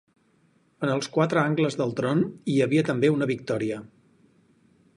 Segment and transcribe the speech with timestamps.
[0.85, 3.79] En els quatre angles del tron hi havia també una Victòria.